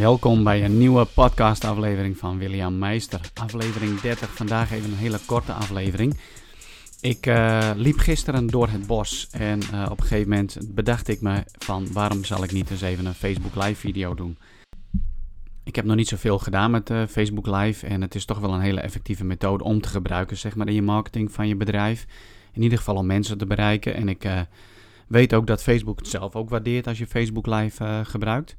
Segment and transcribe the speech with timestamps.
[0.00, 3.20] Welkom bij een nieuwe podcastaflevering van William Meister.
[3.34, 4.34] Aflevering 30.
[4.34, 6.16] Vandaag even een hele korte aflevering.
[7.00, 11.20] Ik uh, liep gisteren door het bos en uh, op een gegeven moment bedacht ik
[11.20, 14.38] me van waarom zal ik niet eens even een Facebook live video doen.
[15.64, 18.54] Ik heb nog niet zoveel gedaan met uh, Facebook live en het is toch wel
[18.54, 22.06] een hele effectieve methode om te gebruiken zeg maar in je marketing van je bedrijf.
[22.52, 24.28] In ieder geval om mensen te bereiken en ik
[25.06, 28.56] weet ook dat Facebook het zelf ook waardeert als je Facebook live gebruikt.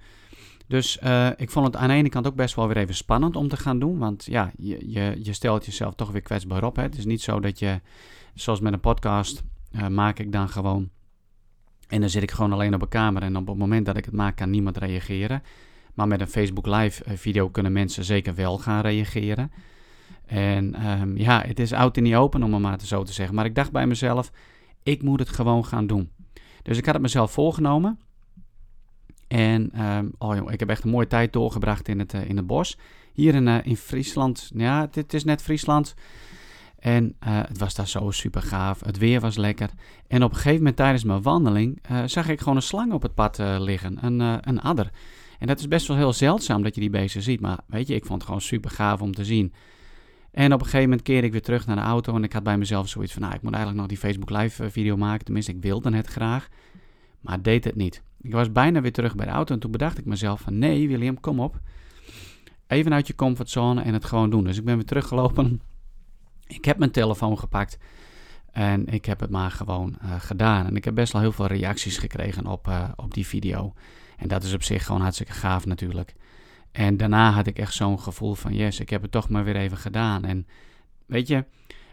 [0.71, 3.35] Dus uh, ik vond het aan de ene kant ook best wel weer even spannend
[3.35, 3.97] om te gaan doen.
[3.97, 6.75] Want ja, je, je, je stelt jezelf toch weer kwetsbaar op.
[6.75, 6.81] Hè?
[6.81, 7.81] Het is niet zo dat je,
[8.33, 10.89] zoals met een podcast, uh, maak ik dan gewoon.
[11.87, 13.21] En dan zit ik gewoon alleen op een kamer.
[13.21, 15.43] En op het moment dat ik het maak, kan niemand reageren.
[15.93, 19.51] Maar met een Facebook Live eh, video kunnen mensen zeker wel gaan reageren.
[20.25, 23.35] En um, ja, het is out in the open om het maar zo te zeggen.
[23.35, 24.31] Maar ik dacht bij mezelf,
[24.83, 26.11] ik moet het gewoon gaan doen.
[26.61, 27.99] Dus ik had het mezelf voorgenomen.
[29.31, 32.37] En um, oh jongen, ik heb echt een mooie tijd doorgebracht in het, uh, in
[32.37, 32.77] het bos.
[33.13, 34.51] Hier in, uh, in Friesland.
[34.55, 35.93] Ja, het, is net Friesland.
[36.79, 38.79] En uh, het was daar zo super gaaf.
[38.85, 39.69] Het weer was lekker.
[40.07, 43.13] En op een gegeven moment tijdens mijn wandeling zag ik gewoon een slang op het
[43.13, 44.05] pad liggen.
[44.05, 44.91] Een, een adder.
[45.39, 47.41] En dat is best wel heel zeldzaam dat je die beesten ziet.
[47.41, 49.53] Maar weet je, ik vond het gewoon super gaaf om te zien.
[50.31, 52.15] En op een gegeven moment keerde ik weer terug naar de auto.
[52.15, 54.71] En ik had bij mezelf zoiets van, nou, ik moet eigenlijk nog die Facebook live
[54.71, 55.25] video maken.
[55.25, 56.47] Tenminste, ik wilde het graag.
[57.21, 58.03] Maar deed het niet.
[58.21, 60.87] Ik was bijna weer terug bij de auto en toen bedacht ik mezelf van nee
[60.87, 61.59] William, kom op.
[62.67, 64.43] Even uit je comfortzone en het gewoon doen.
[64.43, 65.61] Dus ik ben weer teruggelopen.
[66.47, 67.77] Ik heb mijn telefoon gepakt
[68.51, 70.65] en ik heb het maar gewoon uh, gedaan.
[70.65, 73.73] En ik heb best wel heel veel reacties gekregen op, uh, op die video.
[74.17, 76.13] En dat is op zich gewoon hartstikke gaaf natuurlijk.
[76.71, 79.55] En daarna had ik echt zo'n gevoel van yes, ik heb het toch maar weer
[79.55, 80.25] even gedaan.
[80.25, 80.47] En
[81.05, 81.45] weet je,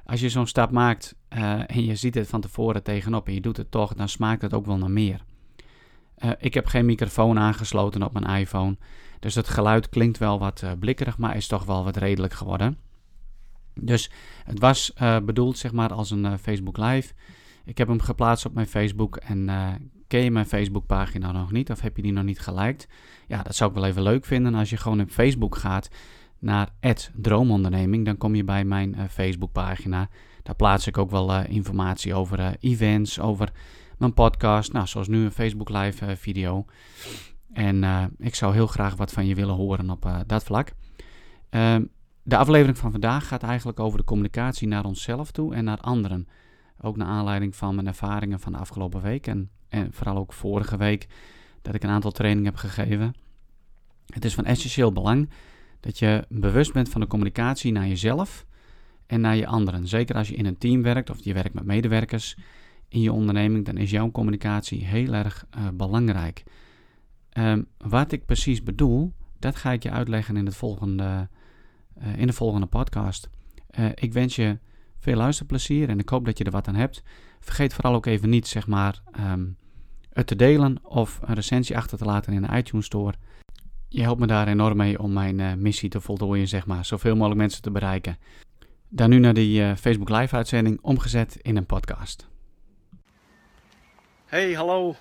[0.05, 3.41] als je zo'n stap maakt uh, en je ziet het van tevoren tegenop en je
[3.41, 5.25] doet het toch, dan smaakt het ook wel naar meer.
[6.24, 8.77] Uh, ik heb geen microfoon aangesloten op mijn iPhone.
[9.20, 12.79] Dus het geluid klinkt wel wat uh, blikkerig, maar is toch wel wat redelijk geworden.
[13.74, 14.11] Dus
[14.45, 17.12] het was uh, bedoeld zeg maar als een Facebook Live.
[17.64, 19.51] Ik heb hem geplaatst op mijn Facebook en
[20.07, 22.89] ken je mijn Facebookpagina nog niet of heb je die nog niet geliked?
[23.27, 24.55] Ja, dat zou ik wel even leuk vinden.
[24.55, 25.89] Als je gewoon op Facebook gaat
[26.39, 26.68] naar
[27.14, 30.08] Droomonderneming, dan kom je bij mijn Facebookpagina.
[30.42, 33.52] Daar plaats ik ook wel informatie over events, over
[33.98, 34.73] mijn podcast.
[34.73, 36.64] Nou, zoals nu een Facebook Live uh, video.
[37.53, 40.73] En uh, ik zou heel graag wat van je willen horen op uh, dat vlak.
[41.51, 41.85] Ehm,
[42.23, 46.29] de aflevering van vandaag gaat eigenlijk over de communicatie naar onszelf toe en naar anderen.
[46.81, 50.77] Ook naar aanleiding van mijn ervaringen van de afgelopen week en, en vooral ook vorige
[50.77, 51.07] week
[51.63, 53.14] dat ik een aantal trainingen heb gegeven.
[54.07, 55.31] Het is van essentieel belang
[55.81, 58.47] dat je bewust bent van de communicatie naar jezelf
[59.07, 59.89] en naar je anderen.
[59.89, 62.37] Zeker als je in een team werkt of je werkt met medewerkers
[62.89, 66.45] in je onderneming, dan is jouw communicatie heel erg uh, belangrijk.
[67.33, 71.29] Um, wat ik precies bedoel, dat ga ik je uitleggen in, het volgende,
[72.03, 73.31] uh, in de volgende podcast.
[73.79, 74.59] Uh, ik wens je
[74.99, 77.03] veel luisterplezier en ik hoop dat je er wat aan hebt.
[77.41, 79.57] Vergeet vooral ook even niet, zeg maar, um,
[80.13, 83.15] het te delen of een recensie achter te laten in de iTunes Store.
[83.89, 87.41] Je helpt me daar enorm mee om mijn missie te voltooien, zeg maar, zoveel mogelijk
[87.41, 88.17] mensen te bereiken.
[88.89, 92.29] Dan nu naar die Facebook Live uitzending omgezet in een podcast.
[94.28, 94.96] Hey, hallo.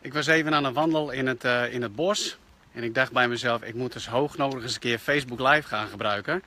[0.00, 2.38] Ik was even aan een wandel in het, uh, in het bos.
[2.72, 5.68] En ik dacht bij mezelf, ik moet dus hoog nodig eens een keer Facebook Live
[5.68, 6.42] gaan gebruiken.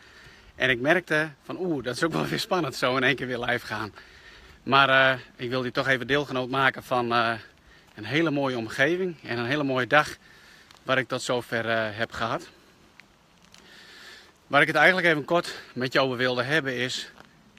[0.56, 3.28] En ik merkte van, oeh, dat is ook wel weer spannend zo in één keer
[3.28, 3.94] weer live gaan.
[4.64, 7.34] Maar uh, ik wilde toch even deelgenoot maken van uh,
[7.96, 9.16] een hele mooie omgeving.
[9.24, 10.16] En een hele mooie dag
[10.84, 12.50] waar ik tot zover heb gehad.
[14.48, 17.12] Waar ik het eigenlijk even kort met je over wilde hebben is,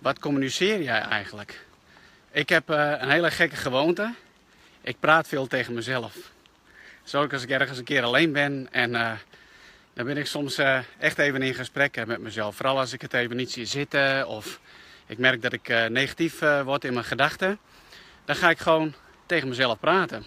[0.03, 1.66] wat communiceer jij eigenlijk?
[2.37, 4.15] Ik heb uh, een hele gekke gewoonte.
[4.81, 6.15] Ik praat veel tegen mezelf.
[7.05, 9.13] Zo ook als ik ergens een keer alleen ben en uh,
[9.95, 12.57] dan ben ik soms uh, echt even in gesprek met mezelf.
[12.57, 14.61] Vooral als ik het even niet zie zitten of
[15.07, 17.59] ik merk dat ik negatief word in mijn gedachten.
[18.25, 18.95] Dan ga ik gewoon
[19.27, 20.25] tegen mezelf praten.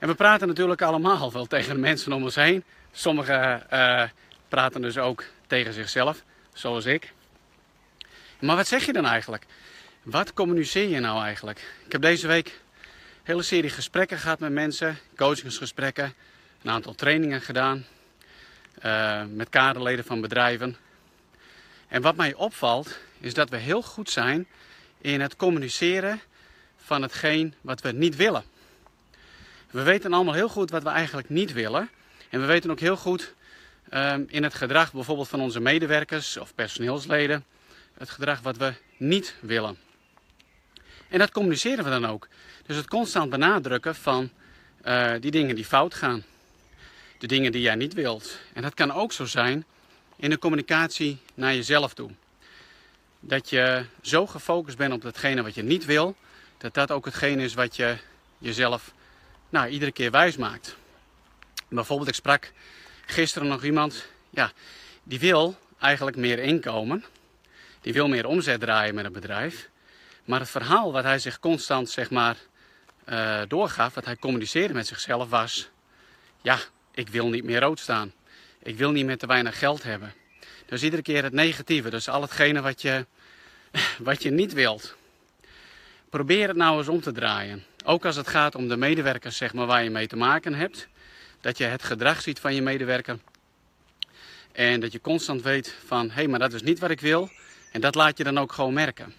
[0.00, 2.64] En we praten natuurlijk allemaal wel tegen de mensen om ons heen.
[2.92, 3.66] Sommigen
[4.48, 6.22] praten dus ook tegen zichzelf,
[6.52, 7.12] zoals ik.
[8.40, 9.46] Maar wat zeg je dan eigenlijk?
[10.06, 11.58] Wat communiceer je nou eigenlijk?
[11.84, 12.82] Ik heb deze week een
[13.22, 16.14] hele serie gesprekken gehad met mensen, coachingsgesprekken,
[16.62, 17.86] een aantal trainingen gedaan
[18.84, 20.76] uh, met kaderleden van bedrijven.
[21.88, 24.46] En wat mij opvalt is dat we heel goed zijn
[25.00, 26.20] in het communiceren
[26.76, 28.44] van hetgeen wat we niet willen.
[29.70, 31.90] We weten allemaal heel goed wat we eigenlijk niet willen.
[32.30, 33.34] En we weten ook heel goed
[33.92, 37.44] um, in het gedrag bijvoorbeeld van onze medewerkers of personeelsleden,
[37.98, 39.85] het gedrag wat we niet willen.
[41.08, 42.28] En dat communiceren we dan ook.
[42.66, 44.30] Dus het constant benadrukken van
[44.84, 46.24] uh, die dingen die fout gaan.
[47.18, 48.38] de dingen die jij niet wilt.
[48.52, 49.64] En dat kan ook zo zijn
[50.16, 52.10] in de communicatie naar jezelf toe.
[53.20, 56.16] Dat je zo gefocust bent op datgene wat je niet wil,
[56.58, 57.96] dat dat ook hetgene is wat je
[58.38, 58.92] jezelf
[59.48, 60.76] nou, iedere keer wijs maakt.
[61.68, 62.52] Bijvoorbeeld, ik sprak
[63.06, 64.52] gisteren nog iemand, ja,
[65.02, 67.04] die wil eigenlijk meer inkomen.
[67.80, 69.68] Die wil meer omzet draaien met een bedrijf.
[70.26, 72.36] Maar het verhaal wat hij zich constant zeg maar,
[73.08, 75.68] uh, doorgaf, wat hij communiceerde met zichzelf, was:
[76.42, 76.58] Ja,
[76.94, 78.12] ik wil niet meer rood staan.
[78.62, 80.12] Ik wil niet meer te weinig geld hebben.
[80.66, 83.06] Dus iedere keer het negatieve, dus al hetgene wat je,
[83.98, 84.96] wat je niet wilt.
[86.10, 87.64] Probeer het nou eens om te draaien.
[87.84, 90.88] Ook als het gaat om de medewerkers zeg maar, waar je mee te maken hebt.
[91.40, 93.18] Dat je het gedrag ziet van je medewerker.
[94.52, 97.30] En dat je constant weet van, hé, hey, maar dat is niet wat ik wil.
[97.72, 99.14] En dat laat je dan ook gewoon merken.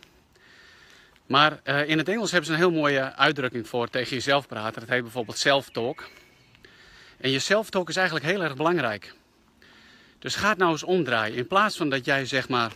[1.28, 4.80] Maar uh, in het Engels hebben ze een heel mooie uitdrukking voor tegen jezelf praten.
[4.80, 6.10] Dat heet bijvoorbeeld self-talk.
[7.18, 9.14] En je self-talk is eigenlijk heel erg belangrijk.
[10.20, 11.36] Dus ga het nou eens omdraaien.
[11.36, 12.72] In plaats van dat jij zeg maar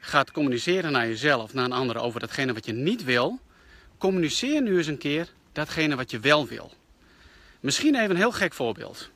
[0.00, 3.38] gaat communiceren naar jezelf, naar een ander over datgene wat je niet wil,
[3.98, 6.72] communiceer nu eens een keer datgene wat je wel wil.
[7.60, 9.10] Misschien even een heel gek voorbeeld.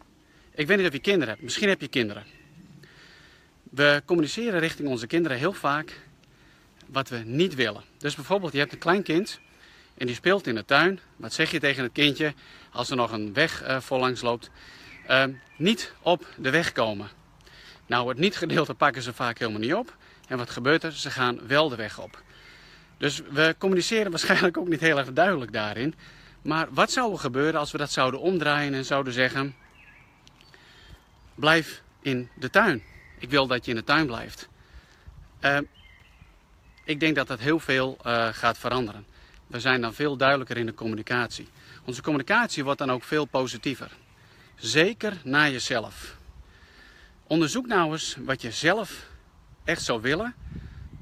[0.55, 1.43] Ik weet niet of je kinderen hebt.
[1.43, 2.25] Misschien heb je kinderen.
[3.63, 6.08] We communiceren richting onze kinderen heel vaak
[6.93, 7.83] wat we niet willen.
[7.99, 9.41] Dus bijvoorbeeld, je hebt een klein kind
[9.95, 11.01] en die speelt in de tuin.
[11.17, 12.35] Wat zeg je tegen het kindje
[12.71, 14.51] als er nog een weg uh, voorlangs loopt?
[15.11, 15.25] Uh,
[15.57, 17.09] niet op de weg komen.
[17.87, 19.97] Nou, het niet-gedeelte pakken ze vaak helemaal niet op.
[20.29, 20.93] En wat gebeurt er?
[20.93, 22.23] Ze gaan wel de weg op.
[22.99, 25.95] Dus we communiceren waarschijnlijk ook niet heel erg duidelijk daarin.
[26.43, 29.55] Maar wat zou er gebeuren als we dat zouden omdraaien en zouden zeggen:
[31.35, 32.83] Blijf in de tuin.
[33.19, 34.49] Ik wil dat je in de tuin blijft.
[35.41, 35.59] Uh,
[36.89, 39.07] ik denk dat dat heel veel uh, gaat veranderen.
[39.47, 41.49] We zijn dan veel duidelijker in de communicatie.
[41.85, 43.91] Onze communicatie wordt dan ook veel positiever.
[44.57, 46.17] Zeker naar jezelf.
[47.27, 49.07] Onderzoek nou eens wat je zelf
[49.65, 50.35] echt zou willen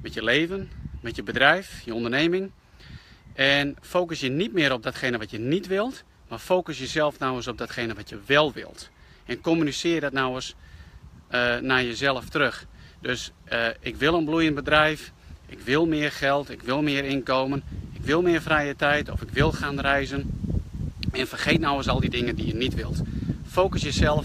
[0.02, 2.50] met je leven, met je bedrijf, je onderneming.
[3.32, 7.36] En focus je niet meer op datgene wat je niet wilt, maar focus jezelf nou
[7.36, 8.90] eens op datgene wat je wel wilt.
[9.24, 10.54] En communiceer dat nou eens
[11.30, 12.66] uh, naar jezelf terug.
[13.00, 15.12] Dus uh, ik wil een bloeiend bedrijf,
[15.46, 17.62] ik wil meer geld, ik wil meer inkomen,
[17.92, 20.30] ik wil meer vrije tijd of ik wil gaan reizen.
[21.12, 23.02] En vergeet nou eens al die dingen die je niet wilt.
[23.50, 24.24] Focus jezelf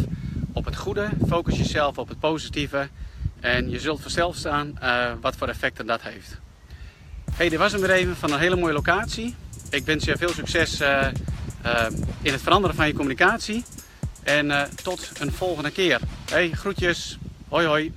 [0.53, 2.87] op het goede, focus jezelf op het positieve
[3.39, 6.39] en je zult vanzelf staan uh, wat voor effecten dat heeft.
[7.33, 9.35] Hey, dit was hem weer even van een hele mooie locatie.
[9.69, 11.07] Ik wens je veel succes uh,
[11.65, 11.85] uh,
[12.21, 13.63] in het veranderen van je communicatie.
[14.23, 15.99] En tot een volgende keer.
[16.29, 17.17] Hey, groetjes.
[17.47, 17.91] Hoi hoi.